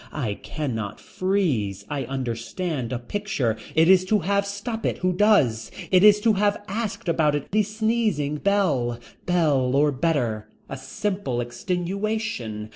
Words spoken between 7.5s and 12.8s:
the sneezing bell. Bell or better. A simple extenuation.